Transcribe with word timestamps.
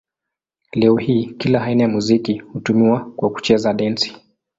Leo 0.73 0.95
hii 0.97 1.25
kila 1.25 1.61
aina 1.63 1.83
ya 1.83 1.89
muziki 1.89 2.37
hutumiwa 2.39 3.11
kwa 3.11 3.29
kucheza 3.29 3.73
dansi. 3.73 4.15